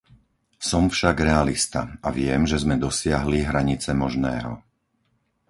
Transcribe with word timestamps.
Som 0.69 0.83
však 0.93 1.13
realista 1.29 1.81
a 2.01 2.09
viem, 2.19 2.41
že 2.51 2.57
sme 2.63 2.73
dosiahli 2.85 3.39
hranice 3.49 3.91
možného. 4.03 4.53